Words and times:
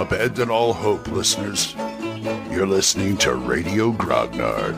Abandon 0.00 0.48
all 0.48 0.72
hope, 0.72 1.06
listeners. 1.08 1.74
You're 2.50 2.66
listening 2.66 3.18
to 3.18 3.34
Radio 3.34 3.92
Grognard, 3.92 4.76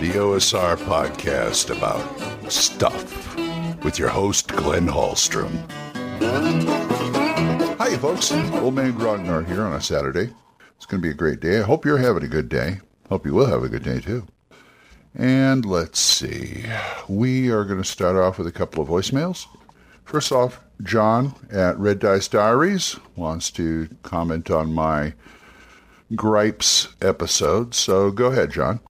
the 0.00 0.12
OSR 0.12 0.78
podcast 0.78 1.76
about 1.76 2.50
stuff 2.50 3.36
with 3.84 3.98
your 3.98 4.08
host, 4.08 4.48
Glenn 4.48 4.86
Hallstrom. 4.86 5.50
Hi, 7.76 7.94
folks. 7.98 8.32
Old 8.32 8.74
Man 8.74 8.94
Grognard 8.94 9.46
here 9.46 9.60
on 9.62 9.74
a 9.74 9.80
Saturday. 9.82 10.32
It's 10.76 10.86
going 10.86 11.02
to 11.02 11.06
be 11.06 11.12
a 11.12 11.14
great 11.14 11.40
day. 11.40 11.58
I 11.58 11.64
hope 11.64 11.84
you're 11.84 11.98
having 11.98 12.24
a 12.24 12.28
good 12.28 12.48
day. 12.48 12.78
Hope 13.10 13.26
you 13.26 13.34
will 13.34 13.44
have 13.44 13.62
a 13.62 13.68
good 13.68 13.84
day, 13.84 14.00
too. 14.00 14.26
And 15.14 15.66
let's 15.66 16.00
see. 16.00 16.64
We 17.10 17.50
are 17.50 17.66
going 17.66 17.82
to 17.82 17.88
start 17.88 18.16
off 18.16 18.38
with 18.38 18.46
a 18.46 18.52
couple 18.52 18.82
of 18.82 18.88
voicemails. 18.88 19.46
First 20.08 20.32
off, 20.32 20.62
John 20.82 21.34
at 21.50 21.78
Red 21.78 21.98
Dice 21.98 22.28
Diaries 22.28 22.98
wants 23.14 23.50
to 23.50 23.90
comment 24.02 24.50
on 24.50 24.72
my 24.72 25.12
gripes 26.14 26.88
episode. 27.02 27.74
So 27.74 28.10
go 28.10 28.28
ahead, 28.28 28.50
John. 28.50 28.80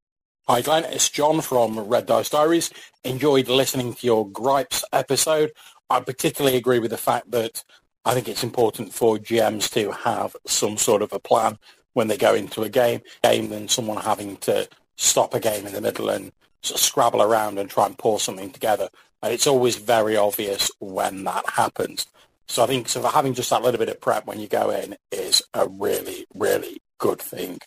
Hi, 0.47 0.61
Glenn. 0.61 0.85
It's 0.85 1.09
John 1.09 1.41
from 1.41 1.77
Red 1.77 2.07
Dice 2.07 2.31
Diaries. 2.31 2.71
Enjoyed 3.03 3.49
listening 3.49 3.95
to 3.95 4.07
your 4.07 4.31
gripes 4.31 4.85
episode. 4.93 5.51
I 5.91 5.99
particularly 5.99 6.57
agree 6.57 6.79
with 6.79 6.93
the 6.93 6.97
fact 6.97 7.33
that 7.33 7.65
I 8.05 8.15
think 8.15 8.29
it's 8.29 8.45
important 8.45 8.93
for 8.93 9.19
GMs 9.19 9.69
to 9.73 9.91
have 9.91 10.37
some 10.47 10.77
sort 10.77 11.03
of 11.03 11.13
a 11.13 11.19
plan 11.19 11.59
when 11.95 12.07
they 12.07 12.17
go 12.17 12.33
into 12.33 12.63
a 12.63 12.69
game, 12.69 13.01
game 13.25 13.49
than 13.49 13.67
someone 13.67 13.97
having 13.97 14.37
to 14.37 14.69
stop 14.97 15.35
a 15.35 15.41
game 15.41 15.67
in 15.67 15.73
the 15.73 15.81
middle 15.81 16.11
and 16.11 16.31
sort 16.63 16.79
of 16.79 16.85
scrabble 16.85 17.23
around 17.23 17.59
and 17.59 17.69
try 17.69 17.87
and 17.87 17.99
pull 17.99 18.21
something 18.21 18.53
together. 18.53 18.89
And 19.23 19.33
it's 19.33 19.47
always 19.47 19.77
very 19.77 20.17
obvious 20.17 20.71
when 20.79 21.25
that 21.25 21.49
happens. 21.51 22.07
So 22.47 22.65
I 22.65 22.67
think 22.67 22.89
sort 22.89 23.05
of 23.05 23.13
having 23.13 23.35
just 23.35 23.51
that 23.51 23.63
little 23.63 23.79
bit 23.79 23.89
of 23.89 24.01
prep 24.01 24.27
when 24.27 24.41
you 24.41 24.49
go 24.49 24.71
in 24.71 24.97
is 25.13 25.43
a 25.53 25.69
really, 25.69 26.27
really 26.35 26.81
good 26.99 27.21
thing. 27.21 27.59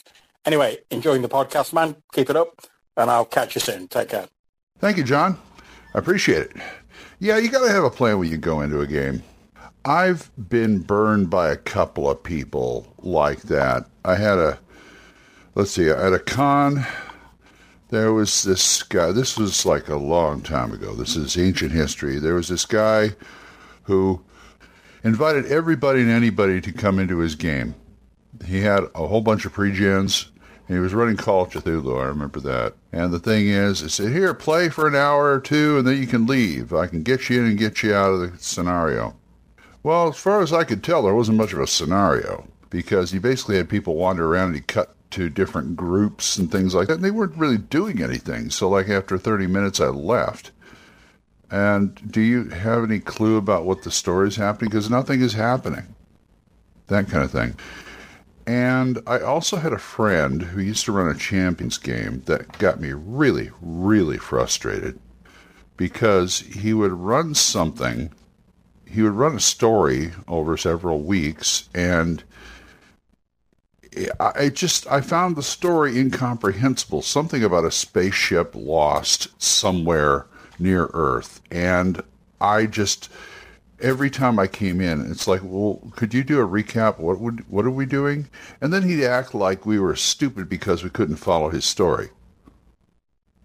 Anyway, 0.46 0.80
enjoying 0.90 1.22
the 1.22 1.30
podcast, 1.30 1.72
man. 1.72 1.96
Keep 2.14 2.32
it 2.32 2.36
up, 2.36 2.66
and 2.98 3.12
I'll 3.12 3.26
catch 3.26 3.54
you 3.56 3.62
soon. 3.62 3.88
Take 3.88 4.10
care. 4.10 4.28
Thank 4.80 4.98
you, 4.98 5.04
John. 5.04 5.38
I 5.94 6.00
appreciate 6.00 6.42
it. 6.42 6.52
Yeah, 7.20 7.38
you 7.38 7.50
got 7.50 7.66
to 7.66 7.72
have 7.72 7.84
a 7.84 7.92
plan 7.92 8.18
when 8.18 8.32
you 8.32 8.38
go 8.38 8.62
into 8.62 8.82
a 8.82 8.88
game. 8.88 9.22
I've 9.86 10.32
been 10.50 10.80
burned 10.80 11.30
by 11.30 11.52
a 11.52 11.58
couple 11.58 12.10
of 12.10 12.24
people 12.24 12.92
like 13.00 13.44
that. 13.44 13.86
I 14.06 14.16
had 14.16 14.40
a, 14.40 14.60
let's 15.54 15.72
see, 15.72 15.92
I 15.92 16.04
had 16.04 16.14
a 16.14 16.20
con, 16.20 16.86
there 17.92 18.14
was 18.14 18.44
this 18.44 18.82
guy. 18.84 19.12
This 19.12 19.38
was 19.38 19.66
like 19.66 19.90
a 19.90 19.98
long 19.98 20.42
time 20.42 20.72
ago. 20.72 20.96
This 20.96 21.16
is 21.16 21.38
ancient 21.38 21.74
history. 21.74 22.18
There 22.18 22.36
was 22.36 22.48
this 22.48 22.66
guy 22.66 23.12
who 23.84 24.22
invited 25.04 25.46
everybody 25.46 26.02
and 26.02 26.10
anybody 26.10 26.62
to 26.62 26.72
come 26.72 27.00
into 27.00 27.20
his 27.20 27.36
game. 27.36 27.76
He 28.46 28.62
had 28.62 28.84
a 28.96 29.06
whole 29.08 29.22
bunch 29.22 29.46
of 29.46 29.54
pre-gens. 29.54 30.32
And 30.68 30.78
he 30.78 30.82
was 30.82 30.94
running 30.94 31.18
Call 31.18 31.44
of 31.44 31.50
Cthulhu. 31.50 32.02
I 32.02 32.06
remember 32.06 32.40
that. 32.40 32.76
And 32.94 33.12
the 33.12 33.20
thing 33.20 33.50
is, 33.50 33.82
he 33.82 33.90
said, 33.90 34.14
"Here, 34.14 34.34
play 34.34 34.70
for 34.70 34.88
an 34.88 34.96
hour 34.96 35.34
or 35.34 35.42
two, 35.42 35.80
and 35.80 35.86
then 35.86 35.98
you 35.98 36.08
can 36.08 36.26
leave. 36.26 36.72
I 36.72 36.88
can 36.88 37.04
get 37.04 37.30
you 37.30 37.42
in 37.42 37.48
and 37.48 37.58
get 37.58 37.84
you 37.84 37.94
out 37.94 38.14
of 38.14 38.20
the 38.22 38.38
scenario." 38.38 39.18
Well, 39.84 40.08
as 40.08 40.18
far 40.18 40.42
as 40.42 40.54
I 40.54 40.64
could 40.64 40.82
tell, 40.82 41.04
there 41.04 41.14
wasn't 41.14 41.40
much 41.40 41.52
of 41.52 41.60
a 41.60 41.68
scenario 41.68 42.48
because 42.70 43.12
he 43.12 43.20
basically 43.20 43.58
had 43.58 43.68
people 43.68 43.96
wander 43.96 44.26
around 44.26 44.48
and 44.48 44.56
he 44.56 44.62
cut 44.62 44.96
to 45.12 45.30
different 45.30 45.76
groups 45.76 46.38
and 46.38 46.52
things 46.52 46.74
like 46.74 46.88
that. 46.88 46.96
And 46.96 47.04
they 47.04 47.12
weren't 47.12 47.38
really 47.38 47.58
doing 47.58 48.02
anything. 48.02 48.50
So, 48.50 48.70
like 48.70 48.90
after 48.90 49.18
30 49.18 49.48
minutes, 49.48 49.80
I 49.80 49.88
left. 49.88 50.52
And 51.50 52.12
do 52.12 52.22
you 52.22 52.46
have 52.46 52.84
any 52.84 53.00
clue 53.00 53.36
about 53.36 53.66
what 53.66 53.84
the 53.84 53.92
story 53.92 54.30
is 54.30 54.38
happening? 54.38 54.70
Because 54.70 54.90
nothing 54.90 55.22
is 55.22 55.34
happening. 55.34 55.96
That 56.88 57.10
kind 57.10 57.24
of 57.24 57.32
thing. 57.32 57.56
And 58.48 59.00
I 59.06 59.20
also 59.20 59.58
had 59.58 59.74
a 59.74 59.78
friend 59.78 60.42
who 60.42 60.62
used 60.62 60.86
to 60.86 60.92
run 60.92 61.14
a 61.14 61.18
champions 61.18 61.78
game 61.78 62.24
that 62.26 62.58
got 62.58 62.80
me 62.80 62.92
really, 62.94 63.52
really 63.62 64.18
frustrated 64.18 65.00
because 65.78 66.40
he 66.40 66.74
would 66.74 66.92
run 66.92 67.34
something, 67.36 68.12
he 68.86 69.02
would 69.02 69.14
run 69.14 69.36
a 69.36 69.40
story 69.40 70.12
over 70.28 70.58
several 70.58 71.02
weeks, 71.02 71.70
and 71.74 72.24
I 74.20 74.50
just 74.50 74.88
I 74.88 75.02
found 75.02 75.36
the 75.36 75.44
story 75.44 76.00
incomprehensible. 76.00 77.02
Something 77.02 77.44
about 77.44 77.66
a 77.66 77.72
spaceship 77.72 78.54
lost 78.56 79.30
somewhere 79.42 80.28
near 80.58 80.90
Earth, 80.94 81.42
and 81.52 82.02
I 82.40 82.68
just 82.68 83.10
every 83.82 84.10
time 84.10 84.40
I 84.40 84.48
came 84.48 84.80
in, 84.80 85.10
it's 85.12 85.28
like, 85.28 85.42
well, 85.44 85.82
could 85.96 86.14
you 86.14 86.24
do 86.24 86.40
a 86.40 86.48
recap? 86.48 87.00
What 87.00 87.20
would 87.20 87.50
what 87.50 87.66
are 87.66 87.72
we 87.72 87.86
doing? 87.86 88.30
And 88.62 88.72
then 88.72 88.84
he'd 88.84 89.04
act 89.04 89.34
like 89.34 89.66
we 89.66 89.80
were 89.80 89.96
stupid 89.96 90.48
because 90.48 90.84
we 90.84 90.90
couldn't 90.90 91.18
follow 91.18 91.50
his 91.50 91.66
story. 91.66 92.10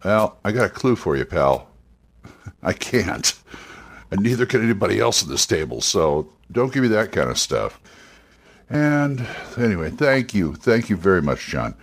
Well, 0.05 0.39
I 0.45 0.53
got 0.53 0.67
a 0.67 0.71
clue 0.71 0.95
for 0.95 1.17
you, 1.17 1.25
pal. 1.25 1.69
I 2.63 2.73
can't, 2.73 3.35
and 4.13 4.21
neither 4.21 4.47
can 4.47 4.63
anybody 4.63 5.01
else 5.01 5.25
at 5.25 5.29
this 5.29 5.47
table. 5.47 5.81
So 5.81 6.33
don't 6.53 6.73
give 6.73 6.83
me 6.83 6.89
that 6.91 7.11
kind 7.11 7.31
of 7.31 7.39
stuff. 7.39 7.81
And 8.69 9.27
anyway, 9.57 9.91
thank 9.91 10.35
you. 10.35 10.55
Thank 10.55 10.91
you 10.91 10.97
very 10.97 11.23
much, 11.23 11.47
John. 11.47 11.75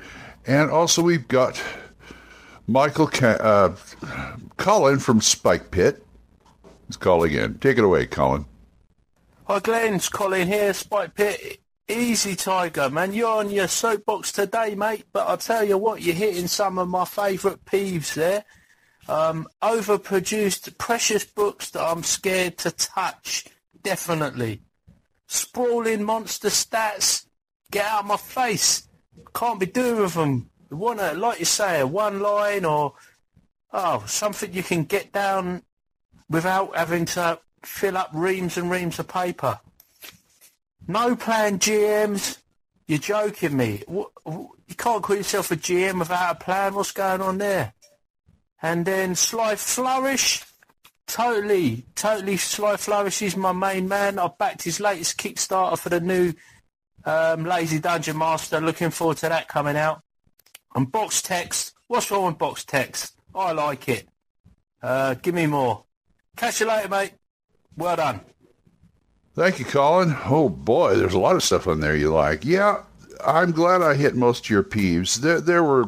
And 0.45 0.69
also, 0.69 1.01
we've 1.01 1.27
got 1.27 1.61
Michael 2.67 3.09
uh, 3.21 3.75
Colin 4.57 4.99
from 4.99 5.21
Spike 5.21 5.71
Pit. 5.71 6.05
He's 6.87 6.97
calling 6.97 7.33
in. 7.33 7.59
Take 7.59 7.77
it 7.77 7.83
away, 7.83 8.05
Colin. 8.05 8.45
Hi, 9.47 9.59
Glenn. 9.59 9.93
It's 9.93 10.09
Colin 10.09 10.47
here, 10.47 10.73
Spike 10.73 11.15
Pit. 11.15 11.59
Easy, 11.87 12.35
Tiger, 12.35 12.89
man. 12.89 13.13
You're 13.13 13.39
on 13.39 13.49
your 13.49 13.67
soapbox 13.67 14.31
today, 14.31 14.75
mate. 14.75 15.05
But 15.13 15.27
I'll 15.27 15.37
tell 15.37 15.63
you 15.63 15.77
what, 15.77 16.01
you're 16.01 16.15
hitting 16.15 16.47
some 16.47 16.77
of 16.77 16.89
my 16.89 17.05
favourite 17.05 17.63
peeves 17.65 18.13
there. 18.13 18.43
Um, 19.07 19.47
overproduced, 19.61 20.77
precious 20.77 21.25
books 21.25 21.71
that 21.71 21.83
I'm 21.83 22.03
scared 22.03 22.57
to 22.59 22.71
touch. 22.71 23.45
Definitely 23.81 24.61
sprawling 25.33 26.03
monster 26.03 26.49
stats. 26.49 27.25
Get 27.71 27.85
out 27.85 28.01
of 28.01 28.05
my 28.07 28.17
face. 28.17 28.87
Can't 29.33 29.59
be 29.59 29.65
doing 29.65 30.01
with 30.01 30.13
them. 30.13 30.49
You 30.69 30.77
want 30.77 30.99
to, 30.99 31.13
like 31.13 31.39
you 31.39 31.45
say, 31.45 31.79
a 31.79 31.87
one 31.87 32.19
line 32.19 32.65
or 32.65 32.93
oh 33.71 34.03
something 34.05 34.53
you 34.53 34.63
can 34.63 34.83
get 34.83 35.11
down 35.11 35.63
without 36.29 36.75
having 36.75 37.05
to 37.05 37.39
fill 37.63 37.97
up 37.97 38.09
reams 38.13 38.57
and 38.57 38.69
reams 38.69 38.99
of 38.99 39.07
paper. 39.07 39.59
No 40.87 41.15
plan 41.15 41.59
GMs. 41.59 42.37
You're 42.87 42.99
joking 42.99 43.55
me. 43.55 43.83
You 43.87 44.75
can't 44.77 45.01
call 45.01 45.15
yourself 45.15 45.51
a 45.51 45.55
GM 45.55 45.99
without 45.99 46.35
a 46.35 46.43
plan. 46.43 46.75
What's 46.75 46.91
going 46.91 47.21
on 47.21 47.37
there? 47.37 47.73
And 48.61 48.85
then 48.85 49.15
Sly 49.15 49.55
Flourish. 49.55 50.43
Totally, 51.07 51.85
totally. 51.95 52.37
Sly 52.37 52.77
Flourish 52.77 53.21
is 53.21 53.37
my 53.37 53.51
main 53.51 53.87
man. 53.87 54.19
I've 54.19 54.37
backed 54.37 54.63
his 54.63 54.79
latest 54.79 55.17
Kickstarter 55.17 55.77
for 55.77 55.89
the 55.89 55.99
new 55.99 56.33
um, 57.05 57.45
Lazy 57.45 57.79
Dungeon 57.79 58.17
Master. 58.17 58.59
Looking 58.59 58.89
forward 58.89 59.17
to 59.17 59.29
that 59.29 59.47
coming 59.47 59.75
out. 59.75 60.01
And 60.75 60.91
box 60.91 61.21
text. 61.21 61.73
What's 61.87 62.09
wrong 62.09 62.25
with 62.27 62.37
box 62.37 62.65
text? 62.65 63.15
I 63.35 63.51
like 63.51 63.87
it. 63.89 64.07
Uh, 64.81 65.13
give 65.15 65.35
me 65.35 65.45
more. 65.45 65.85
Catch 66.35 66.61
you 66.61 66.67
later, 66.67 66.89
mate. 66.89 67.13
Well 67.77 67.95
done. 67.95 68.21
Thank 69.35 69.59
you, 69.59 69.65
Colin. 69.65 70.15
Oh 70.25 70.49
boy, 70.49 70.95
there's 70.95 71.13
a 71.13 71.19
lot 71.19 71.35
of 71.35 71.43
stuff 71.43 71.67
on 71.67 71.79
there 71.79 71.95
you 71.95 72.11
like. 72.11 72.45
Yeah, 72.45 72.83
I'm 73.25 73.51
glad 73.51 73.81
I 73.81 73.95
hit 73.95 74.15
most 74.15 74.45
of 74.45 74.49
your 74.49 74.63
peeves. 74.63 75.17
There, 75.17 75.41
there 75.41 75.63
were, 75.63 75.85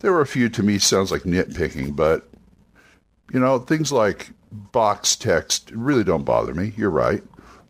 there 0.00 0.12
were 0.12 0.20
a 0.20 0.26
few 0.26 0.48
to 0.50 0.62
me 0.62 0.78
sounds 0.78 1.12
like 1.12 1.22
nitpicking, 1.22 1.94
but 1.94 2.29
you 3.32 3.40
know, 3.40 3.58
things 3.58 3.92
like 3.92 4.30
box 4.50 5.16
text 5.16 5.70
really 5.72 6.04
don't 6.04 6.24
bother 6.24 6.54
me. 6.54 6.72
You're 6.76 6.90
right. 6.90 7.22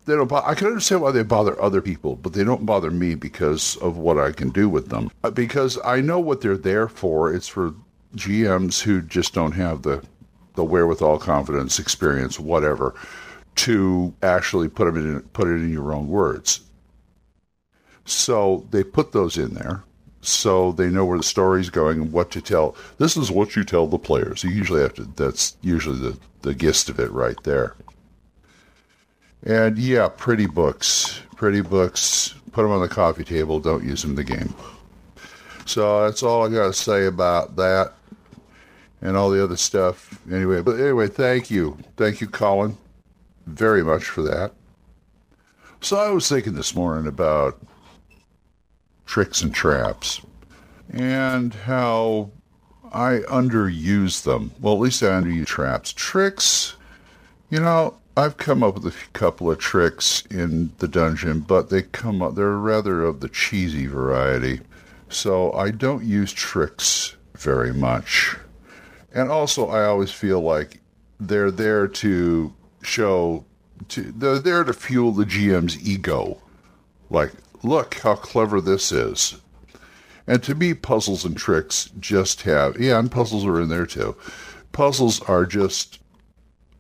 They 0.07 0.15
don't. 0.15 0.29
Bo- 0.29 0.43
I 0.45 0.55
can 0.55 0.67
understand 0.67 1.03
why 1.03 1.13
they 1.13 1.23
bother 1.23 1.61
other 1.61 1.83
people, 1.83 2.17
but 2.17 2.33
they 2.33 2.43
don't 2.43 2.67
bother 2.67 2.91
me 2.91 3.15
because 3.15 3.77
of 3.77 3.97
what 3.99 4.19
I 4.19 4.33
can 4.33 4.51
do 4.51 4.69
with 4.69 4.89
them. 4.89 5.11
Uh, 5.23 5.31
because 5.31 5.79
I 5.85 6.01
know 6.01 6.19
what 6.19 6.41
they're 6.41 6.57
there 6.57 6.89
for. 6.89 7.33
It's 7.33 7.49
for 7.49 7.75
GMs 8.17 8.81
who 8.81 9.03
just 9.03 9.35
don't 9.35 9.53
have 9.53 9.83
the 9.83 10.03
the 10.55 10.65
wherewithal, 10.65 11.19
confidence, 11.19 11.79
experience, 11.79 12.41
whatever, 12.41 12.95
to 13.57 14.13
actually 14.23 14.69
put 14.69 14.87
them 14.87 14.97
in 14.97 15.21
put 15.33 15.49
it 15.49 15.57
in 15.57 15.73
your 15.73 15.93
own 15.93 16.09
words. 16.09 16.61
So 18.05 18.67
they 18.71 18.83
put 18.83 19.13
those 19.13 19.37
in 19.37 19.55
there 19.55 19.85
so 20.21 20.73
they 20.73 20.89
know 20.89 21.05
where 21.05 21.19
the 21.19 21.25
story's 21.25 21.71
going 21.71 22.01
and 22.01 22.13
what 22.13 22.31
to 22.33 22.43
tell. 22.43 22.77
This 22.99 23.17
is 23.17 23.31
what 23.31 23.57
you 23.57 23.65
tell 23.65 23.87
the 23.87 23.99
players. 23.99 24.45
You 24.45 24.51
usually 24.51 24.83
have 24.83 24.95
to. 24.95 25.05
That's 25.05 25.57
usually 25.63 25.99
the 25.99 26.19
the 26.43 26.55
gist 26.55 26.89
of 26.89 26.99
it 26.99 27.11
right 27.11 27.41
there. 27.45 27.75
And 29.43 29.79
yeah, 29.79 30.09
pretty 30.09 30.47
books, 30.47 31.21
pretty 31.37 31.63
books. 31.63 32.35
Put 32.53 32.63
them 32.63 32.73
on 32.73 32.81
the 32.81 32.89
coffee 32.89 33.25
table. 33.25 33.61
Don't 33.61 33.85
use 33.85 34.03
them 34.03 34.11
in 34.11 34.17
the 34.17 34.25
game. 34.25 34.55
So 35.67 36.05
that's 36.05 36.23
all 36.23 36.45
I 36.45 36.49
got 36.51 36.67
to 36.67 36.73
say 36.73 37.07
about 37.07 37.57
that 37.57 37.93
and 39.03 39.17
all 39.17 39.31
the 39.31 39.43
other 39.43 39.57
stuff. 39.57 40.19
Anyway, 40.31 40.63
but 40.63 40.79
anyway, 40.81 41.07
thank 41.07 41.51
you, 41.51 41.79
thank 41.97 42.21
you, 42.21 42.27
Colin, 42.27 42.77
very 43.47 43.83
much 43.83 44.05
for 44.05 44.23
that. 44.23 44.53
So 45.81 45.97
I 45.97 46.11
was 46.11 46.29
thinking 46.29 46.55
this 46.55 46.75
morning 46.75 47.07
about 47.07 47.61
tricks 49.11 49.43
and 49.43 49.53
traps 49.53 50.21
and 50.93 51.53
how 51.53 52.31
I 52.93 53.23
underuse 53.29 54.23
them. 54.23 54.53
Well, 54.61 54.75
at 54.75 54.81
least 54.81 55.03
I 55.03 55.07
underuse 55.07 55.47
traps. 55.47 55.93
Tricks, 55.93 56.77
you 57.51 57.59
know, 57.59 57.97
I've 58.17 58.37
come 58.37 58.63
up 58.63 58.75
with 58.75 58.87
a 58.87 58.97
couple 59.13 59.51
of 59.51 59.59
tricks 59.59 60.23
in 60.31 60.71
the 60.79 60.87
dungeon, 60.87 61.41
but 61.41 61.71
they 61.71 61.83
come 61.83 62.23
up, 62.23 62.37
they're 62.37 62.53
rather 62.53 63.03
of 63.03 63.19
the 63.19 63.29
cheesy 63.29 63.87
variety. 63.87 64.61
So 65.09 65.53
I 65.55 65.73
don't 65.73 66.05
use 66.05 66.33
tricks 66.33 67.17
very 67.35 67.75
much. 67.75 68.37
And 69.13 69.29
also, 69.29 69.69
I 69.69 69.87
always 69.87 70.13
feel 70.13 70.41
like 70.41 70.79
they're 71.19 71.51
there 71.51 71.89
to 71.89 72.55
show, 72.83 73.45
to, 73.89 74.03
they're 74.03 74.39
there 74.39 74.63
to 74.63 74.73
fuel 74.73 75.11
the 75.11 75.25
GM's 75.25 75.85
ego. 75.85 76.41
Like, 77.11 77.33
look 77.63 77.95
how 77.95 78.15
clever 78.15 78.61
this 78.61 78.93
is. 78.93 79.37
And 80.27 80.43
to 80.45 80.55
me, 80.55 80.75
puzzles 80.75 81.25
and 81.25 81.37
tricks 81.37 81.91
just 81.99 82.43
have, 82.43 82.79
yeah, 82.81 82.99
and 82.99 83.11
puzzles 83.11 83.45
are 83.45 83.61
in 83.61 83.69
there 83.69 83.87
too. 83.87 84.17
Puzzles 84.73 85.21
are 85.23 85.45
just, 85.45 85.99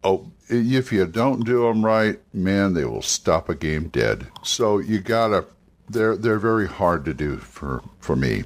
oh, 0.04 0.30
if 0.48 0.92
you 0.92 1.06
don't 1.06 1.44
do 1.44 1.62
them 1.62 1.84
right, 1.84 2.20
man, 2.32 2.74
they 2.74 2.84
will 2.84 3.02
stop 3.02 3.48
a 3.48 3.54
game 3.54 3.88
dead. 3.88 4.26
So 4.42 4.78
you 4.78 5.00
gotta, 5.00 5.46
they're 5.88 6.16
they're 6.16 6.38
very 6.38 6.68
hard 6.68 7.04
to 7.06 7.14
do 7.14 7.38
for 7.38 7.82
for 7.98 8.14
me. 8.14 8.44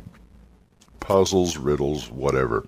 Puzzles, 1.01 1.59
riddles, 1.59 2.11
whatever. 2.11 2.67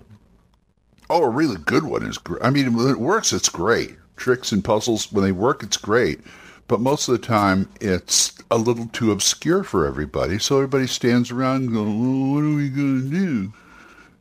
Oh, 1.09 1.23
a 1.23 1.29
really 1.29 1.57
good 1.57 1.83
one 1.83 2.03
is. 2.03 2.19
I 2.41 2.49
mean, 2.49 2.75
when 2.75 2.89
it 2.89 2.99
works, 2.99 3.33
it's 3.33 3.49
great. 3.49 3.95
Tricks 4.15 4.51
and 4.51 4.63
puzzles, 4.63 5.11
when 5.11 5.23
they 5.23 5.31
work, 5.31 5.63
it's 5.63 5.77
great. 5.77 6.19
But 6.67 6.81
most 6.81 7.07
of 7.07 7.13
the 7.13 7.25
time, 7.25 7.69
it's 7.79 8.33
a 8.51 8.57
little 8.57 8.87
too 8.87 9.11
obscure 9.11 9.63
for 9.63 9.85
everybody. 9.85 10.37
So 10.39 10.57
everybody 10.57 10.87
stands 10.87 11.31
around 11.31 11.71
going, 11.71 11.99
well, 11.99 12.33
what 12.33 12.43
are 12.43 12.55
we 12.55 12.69
going 12.69 13.09
to 13.09 13.09
do? 13.09 13.53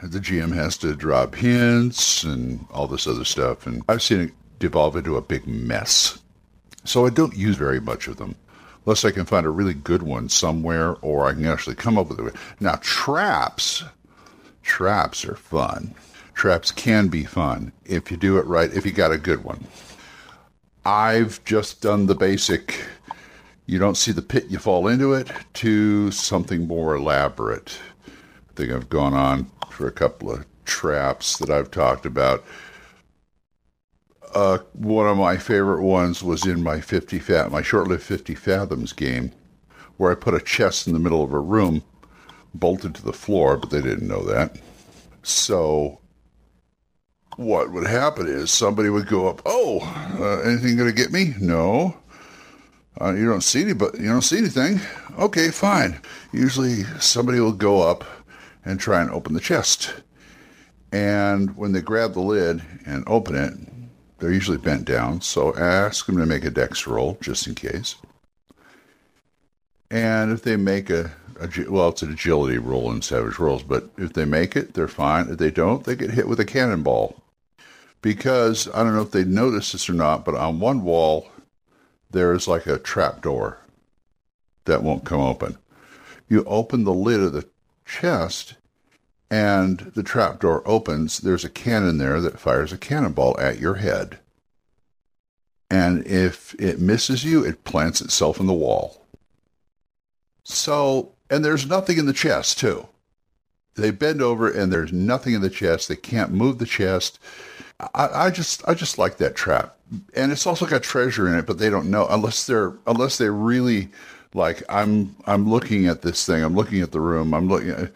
And 0.00 0.12
the 0.12 0.20
GM 0.20 0.54
has 0.54 0.76
to 0.78 0.94
drop 0.94 1.34
hints 1.34 2.22
and 2.22 2.66
all 2.70 2.86
this 2.86 3.06
other 3.06 3.24
stuff. 3.24 3.66
And 3.66 3.82
I've 3.88 4.02
seen 4.02 4.20
it 4.20 4.32
devolve 4.58 4.96
into 4.96 5.16
a 5.16 5.22
big 5.22 5.46
mess. 5.46 6.18
So 6.84 7.06
I 7.06 7.10
don't 7.10 7.36
use 7.36 7.56
very 7.56 7.80
much 7.80 8.06
of 8.06 8.16
them 8.16 8.36
unless 8.84 9.04
I 9.04 9.10
can 9.10 9.24
find 9.24 9.44
a 9.44 9.50
really 9.50 9.74
good 9.74 10.02
one 10.02 10.28
somewhere 10.28 10.94
or 11.02 11.26
I 11.26 11.32
can 11.32 11.46
actually 11.46 11.74
come 11.74 11.98
up 11.98 12.08
with 12.08 12.20
it. 12.20 12.34
Now, 12.60 12.76
traps, 12.80 13.82
traps 14.62 15.24
are 15.24 15.34
fun. 15.34 15.94
Traps 16.34 16.70
can 16.70 17.08
be 17.08 17.24
fun 17.24 17.72
if 17.84 18.10
you 18.10 18.16
do 18.16 18.38
it 18.38 18.46
right, 18.46 18.72
if 18.72 18.86
you 18.86 18.92
got 18.92 19.10
a 19.10 19.18
good 19.18 19.42
one. 19.42 19.66
I've 20.86 21.44
just 21.44 21.82
done 21.82 22.06
the 22.06 22.14
basic, 22.14 22.78
you 23.66 23.76
don't 23.76 23.96
see 23.96 24.12
the 24.12 24.22
pit, 24.22 24.46
you 24.48 24.60
fall 24.60 24.86
into 24.86 25.14
it, 25.14 25.28
to 25.54 26.12
something 26.12 26.68
more 26.68 26.94
elaborate. 26.94 27.76
I 28.06 28.52
think 28.54 28.70
I've 28.70 28.88
gone 28.88 29.12
on 29.12 29.50
for 29.68 29.88
a 29.88 29.92
couple 29.92 30.30
of 30.30 30.46
traps 30.64 31.38
that 31.38 31.50
I've 31.50 31.72
talked 31.72 32.06
about. 32.06 32.44
Uh, 34.32 34.58
one 34.74 35.08
of 35.08 35.16
my 35.16 35.36
favorite 35.36 35.82
ones 35.82 36.22
was 36.22 36.46
in 36.46 36.62
my 36.62 36.80
50 36.80 37.18
fat, 37.18 37.50
my 37.50 37.62
short-lived 37.62 38.04
50 38.04 38.36
fathoms 38.36 38.92
game, 38.92 39.32
where 39.96 40.12
I 40.12 40.14
put 40.14 40.34
a 40.34 40.40
chest 40.40 40.86
in 40.86 40.92
the 40.92 41.00
middle 41.00 41.24
of 41.24 41.32
a 41.32 41.40
room, 41.40 41.82
bolted 42.54 42.94
to 42.94 43.02
the 43.02 43.12
floor, 43.12 43.56
but 43.56 43.70
they 43.70 43.82
didn't 43.82 44.06
know 44.06 44.22
that. 44.26 44.56
So 45.24 45.98
what 47.36 47.70
would 47.70 47.86
happen 47.86 48.26
is 48.26 48.50
somebody 48.50 48.88
would 48.88 49.06
go 49.06 49.28
up. 49.28 49.42
Oh, 49.44 49.80
uh, 50.18 50.48
anything 50.48 50.76
going 50.76 50.88
to 50.88 50.94
get 50.94 51.12
me? 51.12 51.34
No. 51.40 51.96
Uh, 53.00 53.12
you 53.12 53.26
don't 53.26 53.42
see 53.42 53.62
any, 53.62 53.74
but 53.74 53.98
you 53.98 54.08
don't 54.08 54.22
see 54.22 54.38
anything. 54.38 54.80
Okay, 55.18 55.50
fine. 55.50 56.00
Usually 56.32 56.84
somebody 56.98 57.40
will 57.40 57.52
go 57.52 57.82
up 57.82 58.04
and 58.64 58.80
try 58.80 59.02
and 59.02 59.10
open 59.10 59.34
the 59.34 59.40
chest. 59.40 59.94
And 60.92 61.56
when 61.56 61.72
they 61.72 61.82
grab 61.82 62.14
the 62.14 62.20
lid 62.20 62.62
and 62.86 63.04
open 63.06 63.34
it, 63.34 63.52
they're 64.18 64.32
usually 64.32 64.56
bent 64.56 64.86
down. 64.86 65.20
So 65.20 65.54
ask 65.56 66.06
them 66.06 66.16
to 66.16 66.26
make 66.26 66.44
a 66.44 66.50
dex 66.50 66.86
roll 66.86 67.18
just 67.20 67.46
in 67.46 67.54
case. 67.54 67.96
And 69.90 70.32
if 70.32 70.42
they 70.42 70.56
make 70.56 70.88
a, 70.88 71.12
a 71.38 71.48
well, 71.70 71.90
it's 71.90 72.02
an 72.02 72.12
agility 72.12 72.56
roll 72.56 72.90
in 72.90 73.02
Savage 73.02 73.38
Worlds, 73.38 73.62
but 73.62 73.90
if 73.98 74.14
they 74.14 74.24
make 74.24 74.56
it, 74.56 74.72
they're 74.72 74.88
fine. 74.88 75.28
If 75.28 75.38
they 75.38 75.50
don't, 75.50 75.84
they 75.84 75.94
get 75.94 76.10
hit 76.10 76.28
with 76.28 76.40
a 76.40 76.44
cannonball 76.44 77.22
because 78.06 78.68
I 78.72 78.84
don't 78.84 78.94
know 78.94 79.02
if 79.02 79.10
they 79.10 79.24
noticed 79.24 79.72
this 79.72 79.90
or 79.90 79.92
not, 79.92 80.24
but 80.24 80.36
on 80.36 80.60
one 80.60 80.84
wall 80.84 81.28
there 82.08 82.32
is 82.34 82.46
like 82.46 82.68
a 82.68 82.78
trap 82.78 83.20
door 83.20 83.58
that 84.64 84.84
won't 84.84 85.04
come 85.04 85.20
open. 85.20 85.58
You 86.28 86.44
open 86.44 86.84
the 86.84 86.94
lid 86.94 87.18
of 87.18 87.32
the 87.32 87.48
chest 87.84 88.54
and 89.28 89.90
the 89.96 90.04
trap 90.04 90.38
door 90.38 90.62
opens. 90.66 91.18
There's 91.18 91.44
a 91.44 91.50
cannon 91.50 91.98
there 91.98 92.20
that 92.20 92.38
fires 92.38 92.72
a 92.72 92.78
cannonball 92.78 93.40
at 93.40 93.58
your 93.58 93.74
head. 93.74 94.20
And 95.68 96.06
if 96.06 96.54
it 96.60 96.78
misses 96.78 97.24
you, 97.24 97.44
it 97.44 97.64
plants 97.64 98.00
itself 98.00 98.38
in 98.38 98.46
the 98.46 98.52
wall. 98.52 99.04
So, 100.44 101.10
and 101.28 101.44
there's 101.44 101.66
nothing 101.66 101.98
in 101.98 102.06
the 102.06 102.12
chest, 102.12 102.60
too. 102.60 102.86
They 103.74 103.90
bend 103.90 104.22
over 104.22 104.48
and 104.48 104.72
there's 104.72 104.92
nothing 104.92 105.34
in 105.34 105.40
the 105.40 105.50
chest. 105.50 105.88
They 105.88 105.96
can't 105.96 106.30
move 106.30 106.58
the 106.58 106.66
chest. 106.66 107.18
I, 107.80 108.26
I 108.26 108.30
just 108.30 108.66
I 108.66 108.74
just 108.74 108.98
like 108.98 109.18
that 109.18 109.36
trap, 109.36 109.76
and 110.14 110.32
it's 110.32 110.46
also 110.46 110.66
got 110.66 110.82
treasure 110.82 111.28
in 111.28 111.38
it, 111.38 111.46
but 111.46 111.58
they 111.58 111.70
don't 111.70 111.90
know 111.90 112.06
unless 112.08 112.46
they're 112.46 112.74
unless 112.86 113.18
they 113.18 113.28
really 113.28 113.90
like 114.34 114.62
I'm 114.68 115.14
I'm 115.26 115.48
looking 115.48 115.86
at 115.86 116.02
this 116.02 116.24
thing. 116.24 116.42
I'm 116.42 116.54
looking 116.54 116.80
at 116.80 116.92
the 116.92 117.00
room. 117.00 117.34
I'm 117.34 117.48
looking. 117.48 117.70
At, 117.70 117.92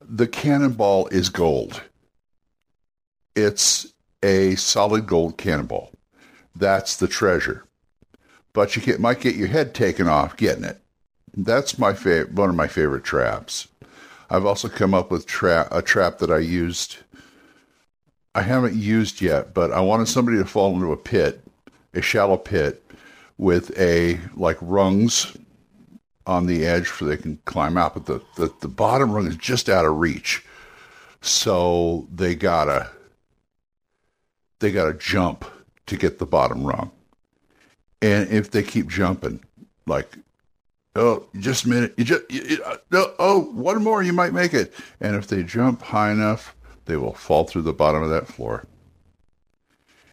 the 0.00 0.26
cannonball 0.26 1.06
is 1.08 1.30
gold. 1.30 1.82
It's 3.34 3.92
a 4.22 4.54
solid 4.56 5.06
gold 5.06 5.38
cannonball. 5.38 5.92
That's 6.54 6.96
the 6.96 7.08
treasure. 7.08 7.64
But 8.52 8.76
you 8.76 8.82
get, 8.82 9.00
might 9.00 9.20
get 9.20 9.36
your 9.36 9.48
head 9.48 9.74
taken 9.74 10.06
off 10.06 10.36
getting 10.36 10.64
it. 10.64 10.78
That's 11.34 11.78
my 11.78 11.94
favorite, 11.94 12.32
one 12.32 12.50
of 12.50 12.56
my 12.56 12.66
favorite 12.68 13.04
traps. 13.04 13.68
I've 14.28 14.44
also 14.44 14.68
come 14.68 14.92
up 14.92 15.10
with 15.10 15.26
tra- 15.26 15.68
a 15.70 15.80
trap 15.80 16.18
that 16.18 16.30
I 16.30 16.38
used 16.38 16.98
I 18.34 18.42
haven't 18.42 18.74
used 18.74 19.20
yet, 19.20 19.52
but 19.52 19.72
I 19.72 19.80
wanted 19.80 20.08
somebody 20.08 20.38
to 20.38 20.44
fall 20.44 20.74
into 20.74 20.92
a 20.92 20.96
pit, 20.96 21.42
a 21.94 22.00
shallow 22.00 22.36
pit, 22.36 22.82
with 23.38 23.76
a 23.78 24.20
like 24.34 24.56
rungs 24.60 25.36
on 26.26 26.46
the 26.46 26.64
edge 26.64 26.88
so 26.88 27.04
they 27.04 27.16
can 27.16 27.38
climb 27.44 27.76
out. 27.76 27.94
But 27.94 28.06
the, 28.06 28.22
the, 28.36 28.54
the 28.60 28.68
bottom 28.68 29.12
rung 29.12 29.26
is 29.26 29.36
just 29.36 29.68
out 29.68 29.84
of 29.84 29.98
reach. 29.98 30.44
So 31.20 32.08
they 32.12 32.34
gotta 32.34 32.90
they 34.60 34.72
gotta 34.72 34.94
jump 34.94 35.44
to 35.86 35.96
get 35.96 36.18
the 36.18 36.26
bottom 36.26 36.64
rung. 36.64 36.90
And 38.00 38.28
if 38.30 38.50
they 38.50 38.62
keep 38.62 38.88
jumping, 38.88 39.40
like 39.86 40.16
oh, 40.96 41.26
just 41.38 41.64
a 41.64 41.68
minute, 41.68 41.94
you 41.96 42.04
just 42.04 42.30
you, 42.30 42.42
you, 42.42 42.62
uh, 42.64 42.76
oh, 43.18 43.40
one 43.52 43.82
more, 43.82 44.02
you 44.02 44.12
might 44.12 44.32
make 44.32 44.54
it. 44.54 44.72
And 45.00 45.16
if 45.16 45.26
they 45.26 45.42
jump 45.42 45.82
high 45.82 46.10
enough, 46.10 46.54
they 46.84 46.96
will 46.96 47.14
fall 47.14 47.44
through 47.44 47.62
the 47.62 47.72
bottom 47.72 48.02
of 48.02 48.10
that 48.10 48.28
floor. 48.28 48.64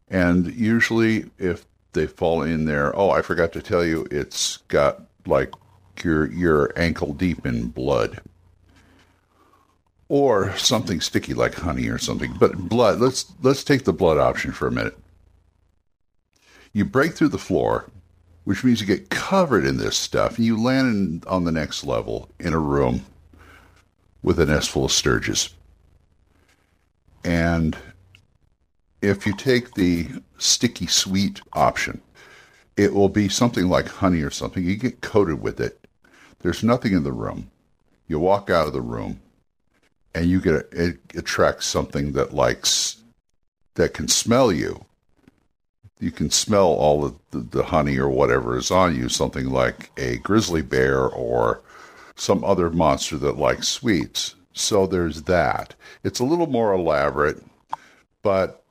And 0.07 0.53
usually, 0.53 1.29
if 1.37 1.65
they 1.93 2.07
fall 2.07 2.41
in 2.41 2.65
there, 2.65 2.95
oh, 2.95 3.11
I 3.11 3.21
forgot 3.21 3.53
to 3.53 3.61
tell 3.61 3.85
you, 3.85 4.07
it's 4.11 4.57
got 4.67 5.03
like 5.25 5.53
your 6.03 6.31
your 6.31 6.71
ankle 6.75 7.13
deep 7.13 7.45
in 7.45 7.67
blood, 7.67 8.21
or 10.07 10.55
something 10.57 11.01
sticky 11.01 11.33
like 11.33 11.55
honey 11.55 11.87
or 11.87 11.97
something. 11.97 12.33
But 12.39 12.57
blood. 12.57 12.99
Let's 12.99 13.31
let's 13.41 13.63
take 13.63 13.83
the 13.83 13.93
blood 13.93 14.17
option 14.17 14.51
for 14.51 14.67
a 14.67 14.71
minute. 14.71 14.97
You 16.73 16.85
break 16.85 17.13
through 17.13 17.29
the 17.29 17.37
floor, 17.37 17.89
which 18.43 18.63
means 18.63 18.81
you 18.81 18.87
get 18.87 19.09
covered 19.09 19.65
in 19.65 19.77
this 19.77 19.97
stuff, 19.97 20.37
and 20.37 20.45
you 20.45 20.61
land 20.61 21.23
in, 21.23 21.29
on 21.29 21.43
the 21.43 21.51
next 21.51 21.83
level 21.83 22.29
in 22.39 22.53
a 22.53 22.59
room 22.59 23.05
with 24.21 24.39
a 24.39 24.45
nest 24.45 24.69
full 24.69 24.85
of 24.85 24.91
stirges. 24.91 25.53
And 27.29 27.77
if 29.03 29.27
you 29.27 29.35
take 29.35 29.75
the 29.75 30.07
sticky 30.39 30.87
sweet 30.87 31.41
option, 31.53 32.01
it 32.75 32.91
will 32.91 33.07
be 33.07 33.29
something 33.29 33.69
like 33.69 33.87
honey 33.87 34.23
or 34.23 34.31
something. 34.31 34.63
You 34.63 34.75
get 34.75 35.01
coated 35.01 35.39
with 35.39 35.59
it. 35.59 35.87
There's 36.39 36.63
nothing 36.63 36.93
in 36.93 37.03
the 37.03 37.11
room. 37.11 37.51
You 38.07 38.17
walk 38.17 38.49
out 38.49 38.65
of 38.65 38.73
the 38.73 38.81
room 38.81 39.19
and 40.15 40.25
you 40.25 40.41
get 40.41 40.55
a, 40.55 40.65
it 40.71 40.97
attracts 41.13 41.67
something 41.67 42.13
that 42.13 42.33
likes 42.33 42.97
that 43.75 43.93
can 43.93 44.07
smell 44.07 44.51
you. 44.51 44.83
You 45.99 46.09
can 46.09 46.31
smell 46.31 46.65
all 46.65 47.05
of 47.05 47.19
the, 47.29 47.41
the 47.41 47.63
honey 47.65 47.99
or 47.99 48.09
whatever 48.09 48.57
is 48.57 48.71
on 48.71 48.95
you, 48.95 49.07
something 49.07 49.51
like 49.51 49.91
a 49.97 50.17
grizzly 50.17 50.63
bear 50.63 51.05
or 51.05 51.61
some 52.15 52.43
other 52.43 52.71
monster 52.71 53.17
that 53.17 53.37
likes 53.37 53.67
sweets. 53.67 54.33
So 54.59 54.85
there's 54.85 55.23
that. 55.23 55.73
It's 56.03 56.19
a 56.19 56.25
little 56.25 56.45
more 56.45 56.73
elaborate, 56.73 57.41
but 58.21 58.61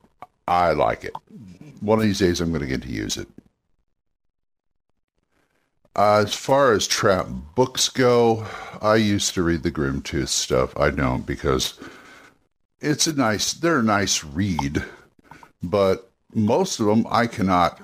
I 0.46 0.72
like 0.72 1.02
it. 1.02 1.14
One 1.80 1.98
of 1.98 2.04
these 2.04 2.18
days 2.18 2.40
I'm 2.40 2.50
going 2.50 2.60
to 2.60 2.68
get 2.68 2.82
to 2.82 2.88
use 2.88 3.16
it. 3.16 3.26
As 5.96 6.34
far 6.34 6.72
as 6.72 6.86
trap 6.86 7.26
books 7.54 7.88
go, 7.88 8.46
I 8.82 8.96
used 8.96 9.32
to 9.34 9.42
read 9.42 9.62
the 9.62 9.72
Grimtooth 9.72 10.28
stuff. 10.28 10.76
I 10.76 10.90
don't 10.90 11.26
because 11.26 11.80
it's 12.80 13.06
a 13.06 13.14
nice, 13.14 13.54
they're 13.54 13.78
a 13.78 13.82
nice 13.82 14.22
read, 14.22 14.84
but 15.62 16.12
most 16.34 16.80
of 16.80 16.86
them 16.86 17.06
I 17.10 17.26
cannot, 17.26 17.80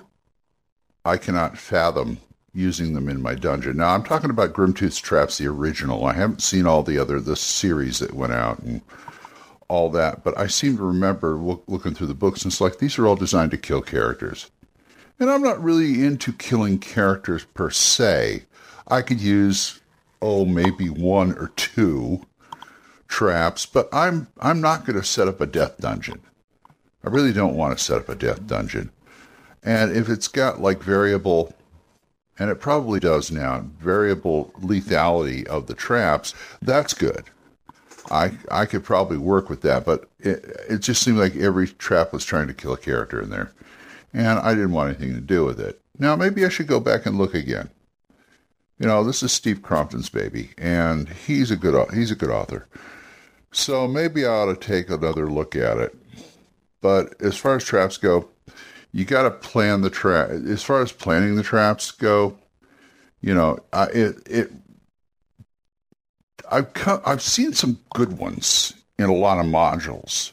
I 1.06 1.16
cannot 1.16 1.56
fathom 1.56 2.18
using 2.54 2.94
them 2.94 3.08
in 3.08 3.20
my 3.20 3.34
dungeon. 3.34 3.76
Now 3.76 3.94
I'm 3.94 4.04
talking 4.04 4.30
about 4.30 4.52
Grimtooth's 4.52 4.99
Traps, 4.99 5.38
the 5.38 5.46
original. 5.49 6.06
I 6.06 6.14
haven't 6.14 6.42
seen 6.42 6.66
all 6.66 6.82
the 6.82 6.99
other 6.99 7.20
the 7.20 7.37
series 7.37 7.99
that 7.99 8.14
went 8.14 8.32
out 8.32 8.61
and 8.61 8.80
all 9.68 9.90
that, 9.90 10.23
but 10.23 10.38
I 10.38 10.46
seem 10.46 10.76
to 10.76 10.84
remember 10.84 11.34
look, 11.34 11.64
looking 11.66 11.94
through 11.94 12.06
the 12.06 12.14
books 12.14 12.44
and 12.44 12.52
it's 12.52 12.61
like 12.61 12.78
these 12.78 12.99
are 12.99 13.06
all 13.06 13.16
designed 13.16 13.50
to 13.50 13.58
kill 13.58 13.82
characters. 13.82 14.50
And 15.18 15.30
I'm 15.30 15.42
not 15.42 15.62
really 15.62 16.04
into 16.04 16.32
killing 16.32 16.78
characters 16.78 17.44
per 17.44 17.70
se. 17.70 18.44
I 18.87 19.02
could 19.02 19.20
use 19.20 19.80
oh 20.23 20.44
maybe 20.44 20.88
one 20.88 21.32
or 21.32 21.49
two 21.56 22.25
traps, 23.08 23.66
but 23.66 23.88
I'm 23.92 24.28
I'm 24.40 24.61
not 24.61 24.84
going 24.87 24.99
to 24.99 25.04
set 25.04 25.28
up 25.28 25.40
a 25.40 25.46
death 25.46 25.78
dungeon. 25.78 26.20
I 27.04 27.08
really 27.11 27.32
don't 27.32 27.56
want 27.56 27.76
to 27.76 27.84
set 27.84 27.99
up 27.99 28.08
a 28.08 28.14
death 28.14 28.46
dungeon. 28.46 28.90
And 29.62 29.96
if 29.96 30.08
it's 30.08 30.28
got 30.28 30.61
like 30.61 30.82
variable 30.82 31.54
and 32.38 32.50
it 32.50 32.60
probably 32.60 33.00
does 33.00 33.30
now, 33.30 33.64
variable 33.78 34.52
lethality 34.60 35.46
of 35.46 35.66
the 35.66 35.74
traps, 35.74 36.34
that's 36.60 36.94
good. 36.94 37.24
I 38.10 38.32
I 38.50 38.66
could 38.66 38.84
probably 38.84 39.18
work 39.18 39.48
with 39.48 39.62
that, 39.62 39.84
but 39.84 40.08
it, 40.18 40.44
it 40.68 40.78
just 40.78 41.02
seemed 41.02 41.18
like 41.18 41.36
every 41.36 41.68
trap 41.68 42.12
was 42.12 42.24
trying 42.24 42.48
to 42.48 42.54
kill 42.54 42.74
a 42.74 42.78
character 42.78 43.20
in 43.20 43.30
there, 43.30 43.52
and 44.12 44.38
I 44.38 44.54
didn't 44.54 44.72
want 44.72 44.90
anything 44.90 45.14
to 45.14 45.20
do 45.20 45.44
with 45.44 45.58
it. 45.58 45.80
Now 45.98 46.16
maybe 46.16 46.44
I 46.44 46.48
should 46.48 46.66
go 46.66 46.80
back 46.80 47.06
and 47.06 47.16
look 47.16 47.34
again. 47.34 47.70
You 48.78 48.86
know, 48.86 49.04
this 49.04 49.22
is 49.22 49.32
Steve 49.32 49.62
Crompton's 49.62 50.10
baby, 50.10 50.50
and 50.58 51.08
he's 51.08 51.50
a 51.50 51.56
good 51.56 51.90
he's 51.92 52.10
a 52.10 52.16
good 52.16 52.30
author, 52.30 52.66
so 53.52 53.88
maybe 53.88 54.26
I 54.26 54.30
ought 54.30 54.46
to 54.46 54.56
take 54.56 54.90
another 54.90 55.30
look 55.30 55.56
at 55.56 55.78
it. 55.78 55.96
But 56.82 57.14
as 57.22 57.36
far 57.38 57.56
as 57.56 57.64
traps 57.64 57.96
go, 57.96 58.28
you 58.94 59.04
got 59.04 59.24
to 59.24 59.30
plan 59.32 59.80
the 59.80 59.90
trap. 59.90 60.30
As 60.30 60.62
far 60.62 60.80
as 60.80 60.92
planning 60.92 61.34
the 61.34 61.42
traps 61.42 61.90
go, 61.90 62.38
you 63.20 63.34
know, 63.34 63.58
I, 63.72 63.86
it 63.86 64.16
it 64.24 64.52
I've 66.48 66.72
come, 66.74 67.02
I've 67.04 67.20
seen 67.20 67.54
some 67.54 67.80
good 67.92 68.18
ones 68.18 68.72
in 68.96 69.06
a 69.06 69.14
lot 69.14 69.38
of 69.38 69.46
modules, 69.46 70.30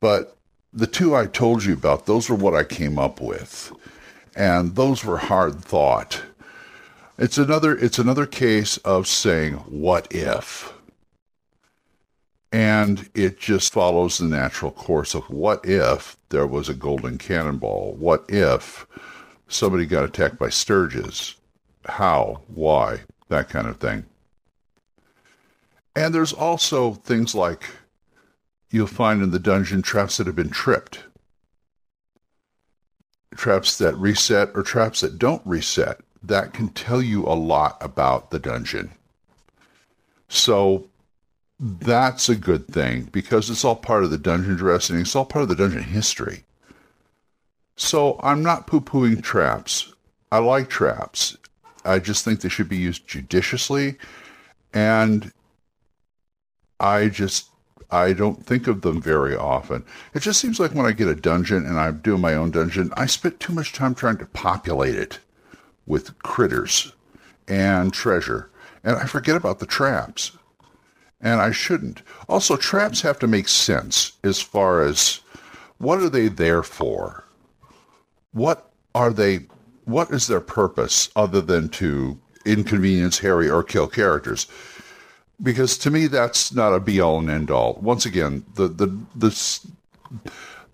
but 0.00 0.36
the 0.70 0.86
two 0.86 1.16
I 1.16 1.26
told 1.26 1.64
you 1.64 1.72
about, 1.72 2.04
those 2.04 2.28
were 2.28 2.36
what 2.36 2.54
I 2.54 2.64
came 2.64 2.98
up 2.98 3.22
with, 3.22 3.72
and 4.36 4.74
those 4.74 5.02
were 5.02 5.18
hard 5.18 5.64
thought. 5.64 6.22
It's 7.16 7.38
another 7.38 7.74
it's 7.74 7.98
another 7.98 8.26
case 8.26 8.76
of 8.78 9.06
saying 9.06 9.54
what 9.54 10.08
if. 10.10 10.71
And 12.52 13.08
it 13.14 13.40
just 13.40 13.72
follows 13.72 14.18
the 14.18 14.26
natural 14.26 14.70
course 14.70 15.14
of 15.14 15.28
what 15.30 15.64
if 15.64 16.18
there 16.28 16.46
was 16.46 16.68
a 16.68 16.74
golden 16.74 17.16
cannonball? 17.16 17.94
What 17.98 18.26
if 18.28 18.86
somebody 19.48 19.86
got 19.86 20.04
attacked 20.04 20.38
by 20.38 20.48
stirges? 20.48 21.34
How? 21.86 22.42
Why? 22.48 23.00
That 23.28 23.48
kind 23.48 23.66
of 23.66 23.78
thing. 23.78 24.04
And 25.96 26.14
there's 26.14 26.34
also 26.34 26.92
things 26.92 27.34
like 27.34 27.70
you'll 28.70 28.86
find 28.86 29.22
in 29.22 29.30
the 29.30 29.38
dungeon 29.38 29.80
traps 29.80 30.18
that 30.18 30.26
have 30.26 30.36
been 30.36 30.50
tripped, 30.50 31.04
traps 33.34 33.78
that 33.78 33.96
reset, 33.96 34.50
or 34.54 34.62
traps 34.62 35.00
that 35.00 35.18
don't 35.18 35.42
reset. 35.46 36.00
That 36.22 36.52
can 36.52 36.68
tell 36.68 37.02
you 37.02 37.24
a 37.26 37.34
lot 37.34 37.76
about 37.80 38.30
the 38.30 38.38
dungeon. 38.38 38.92
So 40.28 40.88
that's 41.62 42.28
a 42.28 42.34
good 42.34 42.66
thing 42.66 43.04
because 43.12 43.48
it's 43.48 43.64
all 43.64 43.76
part 43.76 44.02
of 44.02 44.10
the 44.10 44.18
dungeon 44.18 44.56
dressing, 44.56 44.98
it's 44.98 45.14
all 45.14 45.24
part 45.24 45.44
of 45.44 45.48
the 45.48 45.54
dungeon 45.54 45.84
history. 45.84 46.44
So 47.76 48.18
I'm 48.20 48.42
not 48.42 48.66
poo 48.66 48.80
pooing 48.80 49.22
traps. 49.22 49.92
I 50.32 50.38
like 50.38 50.68
traps. 50.68 51.36
I 51.84 52.00
just 52.00 52.24
think 52.24 52.40
they 52.40 52.48
should 52.48 52.68
be 52.68 52.76
used 52.76 53.06
judiciously 53.06 53.96
and 54.74 55.32
I 56.80 57.08
just 57.08 57.48
I 57.92 58.12
don't 58.12 58.44
think 58.44 58.66
of 58.66 58.80
them 58.80 59.00
very 59.00 59.36
often. 59.36 59.84
It 60.14 60.20
just 60.20 60.40
seems 60.40 60.58
like 60.58 60.74
when 60.74 60.86
I 60.86 60.92
get 60.92 61.08
a 61.08 61.14
dungeon 61.14 61.66
and 61.66 61.78
I'm 61.78 61.98
doing 61.98 62.22
my 62.22 62.34
own 62.34 62.50
dungeon, 62.50 62.90
I 62.96 63.06
spend 63.06 63.38
too 63.38 63.52
much 63.52 63.72
time 63.72 63.94
trying 63.94 64.16
to 64.16 64.26
populate 64.26 64.96
it 64.96 65.20
with 65.86 66.18
critters 66.22 66.92
and 67.46 67.92
treasure, 67.92 68.50
and 68.82 68.96
I 68.96 69.04
forget 69.04 69.36
about 69.36 69.58
the 69.58 69.66
traps. 69.66 70.32
And 71.22 71.40
I 71.40 71.52
shouldn't. 71.52 72.02
Also, 72.28 72.56
traps 72.56 73.00
have 73.02 73.18
to 73.20 73.26
make 73.26 73.48
sense 73.48 74.12
as 74.24 74.40
far 74.40 74.82
as 74.82 75.20
what 75.78 76.00
are 76.00 76.08
they 76.08 76.28
there 76.28 76.62
for? 76.62 77.24
What 78.32 78.70
are 78.94 79.12
they 79.12 79.46
what 79.84 80.10
is 80.10 80.26
their 80.26 80.40
purpose 80.40 81.10
other 81.16 81.40
than 81.40 81.68
to 81.68 82.18
inconvenience, 82.44 83.18
harry, 83.18 83.48
or 83.48 83.62
kill 83.62 83.88
characters? 83.88 84.46
because 85.42 85.76
to 85.78 85.90
me 85.90 86.06
that's 86.06 86.52
not 86.52 86.74
a 86.74 86.80
be 86.80 87.00
all 87.00 87.18
and 87.18 87.30
end 87.30 87.50
all. 87.50 87.78
Once 87.82 88.06
again, 88.06 88.44
the 88.54 88.68
the 88.68 88.86
the 89.16 89.60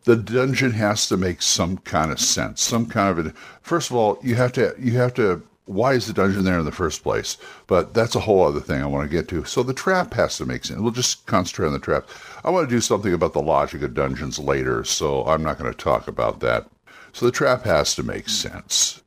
the 0.04 0.16
dungeon 0.16 0.72
has 0.72 1.08
to 1.08 1.16
make 1.16 1.42
some 1.42 1.78
kind 1.78 2.10
of 2.10 2.20
sense, 2.20 2.62
some 2.62 2.86
kind 2.86 3.18
of 3.18 3.26
a, 3.26 3.30
first 3.62 3.90
of 3.90 3.96
all, 3.96 4.18
you 4.22 4.34
have 4.34 4.52
to 4.52 4.74
you 4.78 4.92
have 4.92 5.14
to 5.14 5.42
why 5.68 5.92
is 5.92 6.06
the 6.06 6.12
dungeon 6.12 6.44
there 6.44 6.58
in 6.58 6.64
the 6.64 6.72
first 6.72 7.02
place? 7.02 7.36
But 7.66 7.94
that's 7.94 8.14
a 8.14 8.20
whole 8.20 8.44
other 8.44 8.60
thing 8.60 8.82
I 8.82 8.86
want 8.86 9.08
to 9.08 9.16
get 9.16 9.28
to. 9.28 9.44
So 9.44 9.62
the 9.62 9.74
trap 9.74 10.14
has 10.14 10.36
to 10.38 10.46
make 10.46 10.64
sense. 10.64 10.80
We'll 10.80 10.92
just 10.92 11.26
concentrate 11.26 11.66
on 11.66 11.72
the 11.72 11.78
trap. 11.78 12.08
I 12.44 12.50
want 12.50 12.68
to 12.68 12.74
do 12.74 12.80
something 12.80 13.12
about 13.12 13.34
the 13.34 13.42
logic 13.42 13.82
of 13.82 13.94
dungeons 13.94 14.38
later, 14.38 14.82
so 14.84 15.24
I'm 15.26 15.42
not 15.42 15.58
going 15.58 15.70
to 15.70 15.76
talk 15.76 16.08
about 16.08 16.40
that. 16.40 16.68
So 17.12 17.26
the 17.26 17.32
trap 17.32 17.64
has 17.64 17.94
to 17.96 18.02
make 18.02 18.28
sense. 18.28 19.02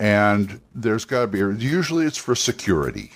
And 0.00 0.60
there's 0.74 1.04
got 1.04 1.20
to 1.22 1.26
be 1.28 1.38
usually 1.64 2.04
it's 2.04 2.18
for 2.18 2.34
security 2.34 3.12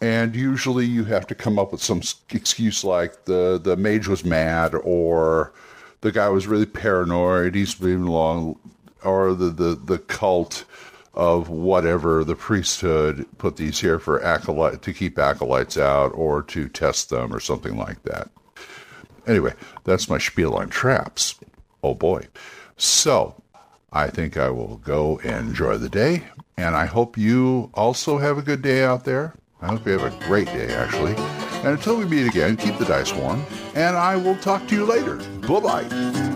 and 0.00 0.36
usually 0.36 0.84
you 0.84 1.04
have 1.04 1.26
to 1.26 1.34
come 1.34 1.58
up 1.58 1.72
with 1.72 1.82
some 1.82 2.02
excuse 2.30 2.84
like 2.84 3.24
the 3.24 3.58
the 3.62 3.76
mage 3.76 4.08
was 4.08 4.24
mad 4.24 4.74
or 4.82 5.52
the 6.02 6.12
guy 6.12 6.28
was 6.28 6.46
really 6.46 6.66
paranoid 6.66 7.54
he's 7.54 7.80
moving 7.80 8.06
along 8.06 8.58
or 9.04 9.34
the 9.34 9.50
the, 9.50 9.74
the 9.84 9.98
cult 9.98 10.64
of 11.16 11.48
whatever 11.48 12.22
the 12.24 12.34
priesthood 12.34 13.26
put 13.38 13.56
these 13.56 13.80
here 13.80 13.98
for 13.98 14.22
acolyte 14.22 14.82
to 14.82 14.92
keep 14.92 15.18
acolytes 15.18 15.78
out 15.78 16.08
or 16.14 16.42
to 16.42 16.68
test 16.68 17.10
them 17.10 17.34
or 17.34 17.40
something 17.40 17.76
like 17.76 18.02
that 18.02 18.30
anyway 19.26 19.52
that's 19.84 20.08
my 20.08 20.18
spiel 20.18 20.54
on 20.54 20.68
traps 20.68 21.40
oh 21.82 21.94
boy 21.94 22.22
so 22.76 23.34
i 23.92 24.08
think 24.08 24.36
i 24.36 24.50
will 24.50 24.76
go 24.78 25.18
and 25.24 25.48
enjoy 25.48 25.76
the 25.76 25.88
day 25.88 26.22
and 26.56 26.76
i 26.76 26.84
hope 26.84 27.16
you 27.16 27.70
also 27.74 28.18
have 28.18 28.38
a 28.38 28.42
good 28.42 28.62
day 28.62 28.84
out 28.84 29.04
there 29.04 29.34
I 29.60 29.68
hope 29.68 29.86
you 29.86 29.98
have 29.98 30.12
a 30.12 30.26
great 30.26 30.46
day, 30.48 30.72
actually. 30.74 31.14
And 31.16 31.68
until 31.68 31.96
we 31.96 32.04
meet 32.04 32.26
again, 32.26 32.56
keep 32.56 32.76
the 32.78 32.84
dice 32.84 33.12
warm, 33.14 33.44
and 33.74 33.96
I 33.96 34.16
will 34.16 34.36
talk 34.36 34.68
to 34.68 34.74
you 34.74 34.84
later. 34.84 35.16
Bye 35.40 35.60
bye. 35.60 36.35